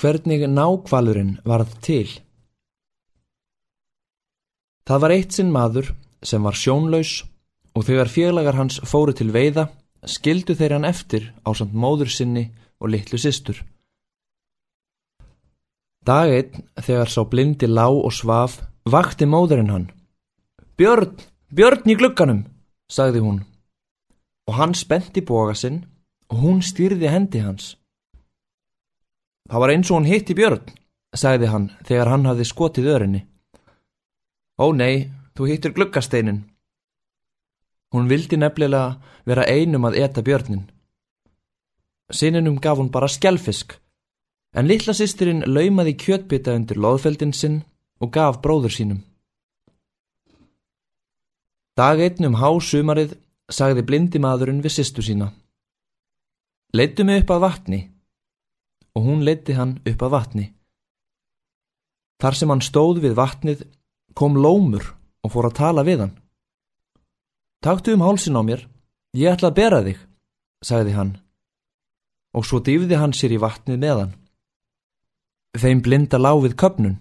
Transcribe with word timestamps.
hvernig 0.00 0.46
nákvalurinn 0.48 1.38
varð 1.44 1.72
til. 1.84 2.08
Það 4.84 5.00
var 5.00 5.14
eitt 5.14 5.32
sinn 5.32 5.52
maður 5.52 5.94
sem 6.24 6.44
var 6.44 6.56
sjónlaus 6.58 7.22
og 7.74 7.86
þegar 7.86 8.12
félagar 8.12 8.58
hans 8.58 8.80
fóru 8.84 9.14
til 9.16 9.30
veiða 9.32 9.68
skildu 10.04 10.54
þeir 10.56 10.76
hann 10.76 10.88
eftir 10.88 11.30
á 11.44 11.50
samt 11.56 11.72
móður 11.72 12.10
sinni 12.12 12.50
og 12.80 12.92
litlu 12.92 13.18
systur. 13.18 13.56
Dag 16.04 16.28
einn 16.28 16.66
þegar 16.76 17.08
sá 17.08 17.22
blindi 17.24 17.68
lá 17.68 17.88
og 17.88 18.12
svaf 18.12 18.58
vakti 18.84 19.24
móðurinn 19.24 19.72
hann. 19.72 19.86
Björn, 20.76 21.14
Björn 21.48 21.88
í 21.88 21.96
glugganum, 21.96 22.44
sagði 22.90 23.22
hún. 23.24 23.40
Og 24.44 24.58
hann 24.58 24.74
spenti 24.76 25.22
boga 25.24 25.54
sinn 25.56 25.84
og 26.28 26.42
hún 26.42 26.60
stýrði 26.60 27.08
hendi 27.08 27.40
hans. 27.40 27.76
Það 29.50 29.60
var 29.60 29.72
eins 29.74 29.90
og 29.90 29.98
hún 29.98 30.08
hitti 30.08 30.34
Björn, 30.34 30.64
sagði 31.14 31.50
hann 31.52 31.68
þegar 31.84 32.10
hann 32.12 32.26
hafði 32.26 32.46
skotið 32.48 32.90
örinni. 32.94 33.22
Ó 34.58 34.72
nei, 34.72 35.10
þú 35.34 35.48
hittir 35.50 35.74
gluggasteinin. 35.74 36.44
Hún 37.94 38.08
vildi 38.10 38.38
nefnilega 38.38 38.96
vera 39.26 39.46
einum 39.46 39.86
að 39.86 39.98
eta 40.02 40.22
björnin. 40.22 40.64
Sininum 42.10 42.58
gaf 42.62 42.78
hún 42.78 42.90
bara 42.90 43.08
skjálfisk, 43.08 43.76
en 44.54 44.68
litla 44.68 44.94
sýstirinn 44.94 45.44
laumaði 45.46 45.94
kjötbytta 45.98 46.54
undir 46.58 46.78
loðfeldin 46.78 47.34
sinn 47.34 47.62
og 48.02 48.10
gaf 48.14 48.40
bróður 48.42 48.74
sínum. 48.74 49.00
Dag 51.78 52.00
einn 52.00 52.28
um 52.30 52.38
hásumarið 52.38 53.16
sagði 53.50 53.82
blindi 53.86 54.22
maðurinn 54.22 54.62
við 54.62 54.76
sýstu 54.78 55.02
sína. 55.02 55.32
Leittu 56.74 57.04
mig 57.06 57.22
upp 57.22 57.34
að 57.34 57.44
vatni 57.46 57.80
og 58.94 59.06
hún 59.06 59.24
leitti 59.26 59.56
hann 59.58 59.78
upp 59.84 60.02
að 60.02 60.14
vatni. 60.14 60.46
Þar 62.22 62.38
sem 62.38 62.52
hann 62.52 62.62
stóð 62.62 63.00
við 63.04 63.16
vatnið 63.18 63.64
kom 64.14 64.38
lómur 64.38 64.86
og 65.24 65.32
fór 65.34 65.50
að 65.50 65.58
tala 65.58 65.84
við 65.86 66.04
hann. 66.04 66.14
Taktu 67.64 67.94
um 67.96 68.04
hálsin 68.04 68.38
á 68.38 68.42
mér, 68.44 68.66
ég 69.16 69.32
ætla 69.32 69.50
að 69.50 69.58
bera 69.58 69.80
þig, 69.86 69.98
sagði 70.62 70.94
hann. 70.98 71.12
Og 72.36 72.46
svo 72.46 72.60
dýfði 72.60 72.98
hann 73.00 73.14
sér 73.16 73.34
í 73.34 73.40
vatnið 73.40 73.80
með 73.80 74.00
hann. 74.02 74.14
Þeim 75.54 75.82
blinda 75.86 76.18
láfið 76.18 76.56
köpnun. 76.60 76.96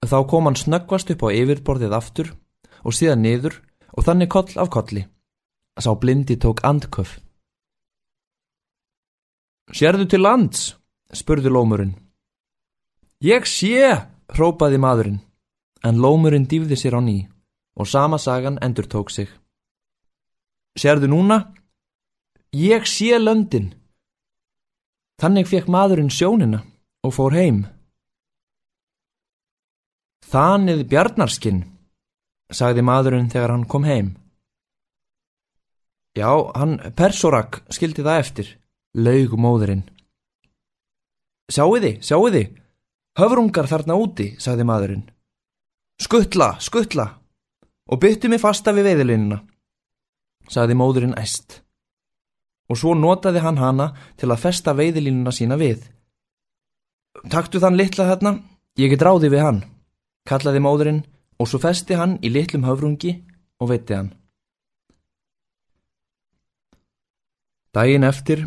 Þá 0.00 0.18
kom 0.30 0.46
hann 0.48 0.56
snöggvast 0.56 1.10
upp 1.12 1.24
á 1.26 1.28
yfirborðið 1.34 1.96
aftur 1.96 2.30
og 2.86 2.96
síðan 2.96 3.24
niður 3.26 3.58
og 3.92 4.06
þannig 4.06 4.30
koll 4.32 4.54
af 4.56 4.70
kolli. 4.72 5.04
Sá 5.80 5.92
blindi 5.96 6.36
tók 6.40 6.62
andköf. 6.64 7.18
Sérðu 9.70 10.08
til 10.08 10.22
lands? 10.24 10.79
Spurði 11.16 11.50
lómurinn. 11.52 11.96
Ég 13.20 13.46
sé, 13.48 14.06
hrópaði 14.32 14.78
maðurinn, 14.80 15.20
en 15.84 16.00
lómurinn 16.00 16.48
dýfði 16.48 16.78
sér 16.78 16.96
á 16.96 17.00
ný 17.04 17.18
og 17.76 17.88
sama 17.88 18.18
sagan 18.18 18.58
endur 18.62 18.88
tók 18.88 19.10
sig. 19.10 19.28
Sérðu 20.78 21.10
núna? 21.10 21.52
Ég 22.52 22.86
sé 22.86 23.18
löndin. 23.18 23.74
Þannig 25.20 25.48
fekk 25.50 25.68
maðurinn 25.68 26.10
sjónina 26.10 26.62
og 27.04 27.14
fór 27.14 27.36
heim. 27.36 27.66
Þanið 30.30 30.86
bjarnarskinn, 30.88 31.64
sagði 32.52 32.84
maðurinn 32.86 33.30
þegar 33.32 33.54
hann 33.54 33.66
kom 33.66 33.84
heim. 33.84 34.14
Já, 36.16 36.30
hann 36.54 36.78
Persorak 36.96 37.62
skildi 37.70 38.02
það 38.06 38.20
eftir, 38.22 38.48
laug 38.94 39.36
móðurinn. 41.50 41.54
Sjáu 41.54 41.80
þið, 41.80 42.02
sjáu 42.02 42.30
þið, 42.30 42.50
höfrungar 43.18 43.66
þarna 43.66 43.96
úti, 43.98 44.36
sagði 44.38 44.64
maðurinn. 44.64 45.10
Skuttla, 46.00 46.58
skuttla, 46.60 47.20
og 47.90 48.00
byttu 48.00 48.28
mig 48.28 48.40
fasta 48.40 48.72
við 48.72 48.84
veiðilinna, 48.90 49.42
sagði 50.48 50.74
móðurinn 50.74 51.18
æst. 51.18 51.62
Og 52.70 52.78
svo 52.78 52.94
notaði 52.94 53.40
hann 53.40 53.58
hana 53.58 53.90
til 54.16 54.30
að 54.30 54.40
festa 54.40 54.74
veiðilinna 54.74 55.32
sína 55.32 55.58
við. 55.58 55.82
Taktu 57.30 57.60
þann 57.60 57.76
litla 57.76 58.06
þarna, 58.06 58.38
ég 58.78 58.90
get 58.90 59.02
ráði 59.02 59.28
við 59.28 59.42
hann, 59.42 59.64
kallaði 60.24 60.62
móðurinn 60.62 61.02
og 61.40 61.48
svo 61.48 61.58
festi 61.58 61.98
hann 61.98 62.18
í 62.22 62.30
litlum 62.30 62.64
höfrungi 62.64 63.16
og 63.60 63.72
veitti 63.72 63.96
hann. 63.96 64.14
Dægin 67.74 68.06
eftir 68.06 68.46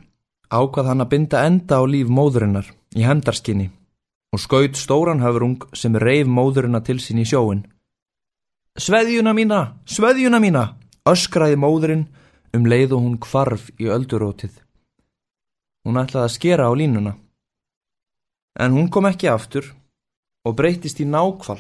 ákvað 0.52 0.90
hann 0.90 1.04
að 1.04 1.12
binda 1.12 1.44
enda 1.48 1.80
á 1.80 1.84
líf 1.88 2.10
móðurinnar 2.12 2.72
í 2.98 3.06
hendarskinni 3.06 3.70
og 4.34 4.42
skaut 4.42 4.78
stóran 4.80 5.22
höfrung 5.22 5.68
sem 5.78 5.96
reif 5.96 6.28
móðurina 6.28 6.82
til 6.86 6.98
sín 7.02 7.22
í 7.22 7.28
sjóin. 7.30 7.62
Sveðjuna 8.74 9.34
mína, 9.38 9.60
sveðjuna 9.86 10.40
mína, 10.42 10.64
öskraði 11.06 11.60
móðurinn 11.62 12.08
um 12.58 12.66
leið 12.66 12.96
og 12.98 13.06
hún 13.06 13.20
kvarf 13.22 13.70
í 13.78 13.90
öldurótið. 13.94 14.56
Hún 15.86 16.00
ætlaði 16.02 16.26
að 16.26 16.36
skera 16.38 16.70
á 16.70 16.74
línuna. 16.74 17.14
En 18.58 18.74
hún 18.74 18.90
kom 18.90 19.06
ekki 19.10 19.30
aftur 19.30 19.70
og 20.46 20.58
breytist 20.58 21.02
í 21.02 21.06
nákval 21.10 21.60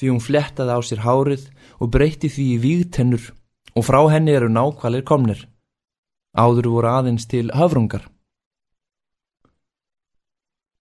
því 0.00 0.12
hún 0.12 0.22
flettaði 0.24 0.76
á 0.76 0.80
sér 0.84 1.02
hárið 1.04 1.48
og 1.80 1.90
breyti 1.92 2.30
því 2.32 2.46
í 2.54 2.60
vígtennur 2.62 3.24
og 3.76 3.86
frá 3.86 4.00
henni 4.12 4.32
eru 4.32 4.48
nákvalir 4.52 5.04
komnir. 5.04 5.44
Áður 6.36 6.70
voru 6.72 6.88
aðeins 6.88 7.26
til 7.28 7.50
höfrungar. 7.52 8.06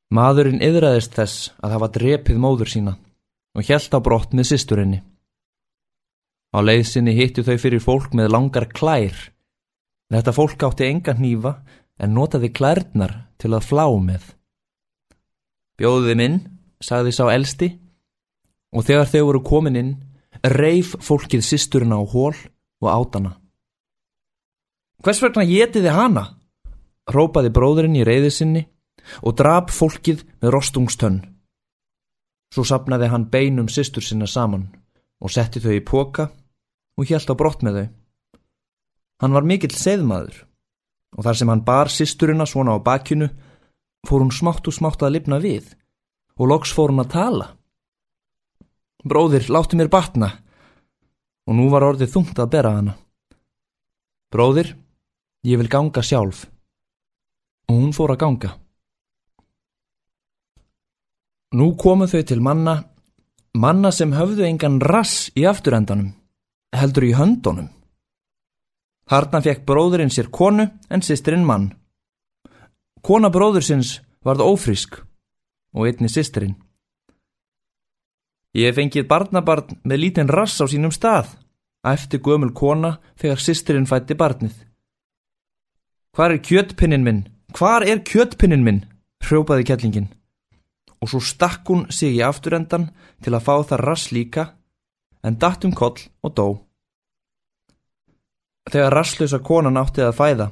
Maðurinn 0.10 0.64
yðraðist 0.66 1.14
þess 1.14 1.50
að 1.62 1.74
hafa 1.76 1.88
drepið 1.94 2.38
móður 2.42 2.72
sína 2.72 2.96
og 3.54 3.68
hjælt 3.68 3.94
á 3.94 4.00
brott 4.02 4.32
með 4.34 4.48
sýsturinni. 4.50 5.04
Á 6.50 6.66
leiðsinni 6.66 7.14
hittu 7.14 7.44
þau 7.46 7.58
fyrir 7.62 7.84
fólk 7.84 8.16
með 8.18 8.32
langar 8.34 8.66
klær. 8.74 9.14
Þetta 10.10 10.34
fólk 10.34 10.66
átti 10.66 10.88
enga 10.88 11.14
hnífa 11.14 11.60
en 12.02 12.16
notaði 12.18 12.50
klærnar 12.50 13.14
til 13.38 13.54
að 13.54 13.68
flá 13.70 13.86
með. 14.02 14.24
Bjóðið 15.78 16.18
minn, 16.18 16.40
sagði 16.82 17.14
sá 17.14 17.24
elsti, 17.30 17.70
og 18.74 18.88
þegar 18.90 19.12
þau 19.14 19.22
voru 19.28 19.44
komin 19.46 19.78
inn, 19.78 19.94
reif 20.42 20.96
fólkið 21.06 21.46
sýsturina 21.46 22.02
á 22.02 22.04
hól 22.10 22.34
og 22.82 22.90
átana. 22.90 23.36
Hvers 25.06 25.22
vegna 25.22 25.46
getiði 25.46 25.94
hana? 25.94 26.26
Rópaði 27.14 27.54
bróðurinn 27.54 28.02
í 28.02 28.04
reyðisinni 28.08 28.66
og 29.24 29.38
drap 29.40 29.72
fólkið 29.74 30.26
með 30.42 30.54
rostungstönn. 30.56 31.22
Svo 32.54 32.66
sapnaði 32.66 33.10
hann 33.12 33.30
beinum 33.30 33.70
sýstur 33.70 34.04
sinna 34.06 34.28
saman 34.28 34.70
og 35.22 35.34
setti 35.34 35.62
þau 35.62 35.76
í 35.76 35.86
póka 35.86 36.30
og 36.98 37.08
hjælt 37.08 37.30
á 37.30 37.36
brott 37.38 37.64
með 37.66 37.80
þau. 37.80 37.88
Hann 39.20 39.36
var 39.36 39.46
mikill 39.46 39.76
seðmaður 39.76 40.46
og 41.18 41.26
þar 41.26 41.38
sem 41.38 41.52
hann 41.52 41.66
bar 41.68 41.92
sýsturina 41.92 42.48
svona 42.50 42.78
á 42.78 42.80
bakinu 42.82 43.30
fór 44.08 44.24
hún 44.24 44.34
smátt 44.34 44.68
og 44.70 44.76
smátt 44.76 45.04
að 45.04 45.18
lifna 45.18 45.40
við 45.44 45.74
og 46.40 46.52
loks 46.52 46.72
fór 46.76 46.94
hún 46.94 47.04
að 47.04 47.14
tala. 47.16 47.48
Bróðir, 49.04 49.48
láttu 49.52 49.78
mér 49.80 49.92
batna 49.92 50.32
og 51.48 51.56
nú 51.56 51.70
var 51.72 51.86
orðið 51.88 52.14
þungt 52.14 52.40
að 52.40 52.52
bera 52.56 52.74
hana. 52.78 52.96
Bróðir, 54.30 54.76
ég 55.48 55.60
vil 55.60 55.70
ganga 55.72 56.04
sjálf 56.06 56.46
og 57.70 57.76
hún 57.76 57.94
fór 57.96 58.16
að 58.16 58.22
ganga. 58.24 58.52
Nú 61.50 61.74
komu 61.82 62.06
þau 62.06 62.22
til 62.30 62.44
manna, 62.46 62.76
manna 63.58 63.90
sem 63.92 64.12
höfðu 64.14 64.46
engan 64.46 64.78
rass 64.86 65.32
í 65.34 65.48
afturendanum, 65.50 66.12
heldur 66.78 67.08
í 67.08 67.16
höndunum. 67.18 67.72
Harna 69.10 69.42
fekk 69.42 69.64
bróðurinn 69.66 70.14
sér 70.14 70.30
konu 70.30 70.68
en 70.70 71.02
sýsterinn 71.02 71.48
mann. 71.48 71.72
Kona 73.02 73.32
bróðursins 73.34 73.96
varð 74.22 74.46
ófrísk 74.46 75.00
og 75.74 75.88
einni 75.90 76.12
sýsterinn. 76.14 76.54
Ég 78.54 78.78
fengið 78.78 79.10
barnabarn 79.10 79.82
með 79.82 80.04
lítinn 80.04 80.30
rass 80.30 80.62
á 80.62 80.70
sínum 80.70 80.94
stað, 80.94 81.34
eftir 81.82 82.22
gömul 82.22 82.54
kona 82.54 83.00
þegar 83.18 83.42
sýsterinn 83.42 83.90
fætti 83.90 84.14
barnið. 84.14 84.54
Hvar 86.14 86.38
er 86.38 86.46
kjötpinnin 86.46 87.06
minn? 87.06 87.26
Hvar 87.58 87.82
er 87.90 88.06
kjötpinnin 88.06 88.66
minn? 88.66 88.86
hrjópaði 89.26 89.66
kettlingin 89.66 90.10
og 91.00 91.12
svo 91.12 91.22
stakk 91.24 91.68
hún 91.70 91.86
sig 91.92 92.18
í 92.18 92.24
afturendan 92.26 92.90
til 93.24 93.34
að 93.36 93.46
fá 93.46 93.56
það 93.72 93.84
rass 93.86 94.12
líka 94.12 94.50
en 95.24 95.38
datt 95.40 95.66
um 95.66 95.74
koll 95.76 96.00
og 96.24 96.34
dó. 96.36 96.48
Þegar 98.70 98.94
rasslösa 98.94 99.40
konan 99.40 99.80
átti 99.80 100.04
að 100.06 100.18
fæða 100.20 100.50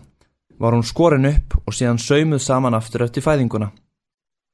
var 0.57 0.73
hún 0.73 0.87
skorin 0.87 1.29
upp 1.29 1.59
og 1.65 1.75
síðan 1.75 2.01
saumuð 2.01 2.41
saman 2.41 2.73
aftur 2.77 3.05
eftir 3.05 3.25
fæðinguna. 3.25 3.69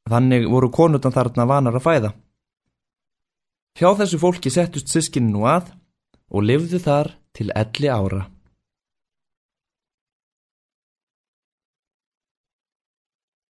Þannig 0.10 0.50
voru 0.52 0.70
konutan 0.70 1.16
þarna 1.16 1.48
vanar 1.48 1.80
að 1.80 1.86
fæða. 1.86 2.12
Hjá 3.80 3.90
þessu 4.02 4.20
fólki 4.20 4.52
settust 4.52 4.92
sískinu 4.92 5.32
nú 5.32 5.48
að 5.48 5.72
og 6.34 6.44
lifðu 6.44 6.82
þar 6.84 7.14
til 7.34 7.50
elli 7.56 7.90
ára. 7.90 8.28